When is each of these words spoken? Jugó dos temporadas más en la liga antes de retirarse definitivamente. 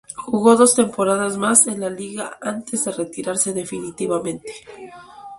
Jugó 0.15 0.55
dos 0.55 0.73
temporadas 0.73 1.37
más 1.37 1.67
en 1.67 1.79
la 1.79 1.91
liga 1.91 2.35
antes 2.41 2.85
de 2.85 2.91
retirarse 2.91 3.53
definitivamente. 3.53 4.51